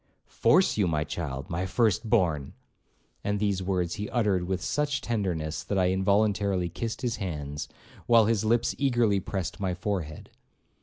'Force 0.25 0.77
you, 0.77 0.87
my 0.87 1.03
child, 1.03 1.47
my 1.47 1.67
firstborn!' 1.67 2.53
And 3.23 3.39
these 3.39 3.61
words 3.61 3.93
he 4.01 4.09
uttered 4.09 4.45
with 4.45 4.59
such 4.59 4.99
tenderness, 4.99 5.61
that 5.63 5.77
I 5.77 5.91
involuntarily 5.91 6.69
kissed 6.69 7.03
his 7.03 7.17
hands, 7.17 7.69
while 8.07 8.25
his 8.25 8.43
lips 8.43 8.73
eagerly 8.79 9.19
pressed 9.19 9.59
my 9.59 9.75
forehead. 9.75 10.31